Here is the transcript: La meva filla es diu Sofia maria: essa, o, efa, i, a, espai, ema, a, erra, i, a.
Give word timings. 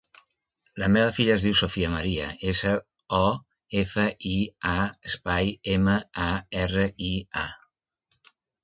La 0.83 0.87
meva 0.93 1.11
filla 1.17 1.35
es 1.39 1.43
diu 1.47 1.57
Sofia 1.59 1.91
maria: 1.95 2.31
essa, 2.53 2.73
o, 3.19 3.29
efa, 3.83 4.07
i, 4.31 4.35
a, 4.73 4.75
espai, 5.13 5.55
ema, 5.77 6.01
a, 6.27 6.31
erra, 6.65 6.93
i, 7.13 7.15
a. 7.47 8.33